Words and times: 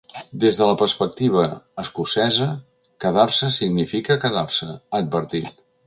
“Des 0.43 0.55
de 0.61 0.69
la 0.69 0.77
perspectiva 0.81 1.43
escocesa, 1.83 2.49
quedar-se 3.05 3.53
significa 3.61 4.21
quedar-se”, 4.27 4.73
ha 4.79 5.03
advertit. 5.07 5.63